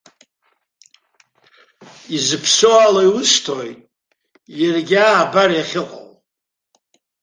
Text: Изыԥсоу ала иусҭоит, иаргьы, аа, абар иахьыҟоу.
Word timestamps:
Изыԥсоу 2.15 2.77
ала 2.85 3.01
иусҭоит, 3.05 3.79
иаргьы, 4.59 4.97
аа, 5.05 5.15
абар 5.23 5.49
иахьыҟоу. 5.53 6.07